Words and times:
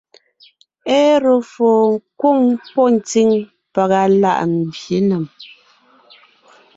Éru 0.99 1.35
fô 1.51 1.69
kwóŋ 2.19 2.39
pɔ́ 2.73 2.87
ntsíŋ 2.95 3.29
pàga 3.73 4.01
láʼ 4.21 4.39
mbyě 4.53 4.97
nèm; 5.09 5.25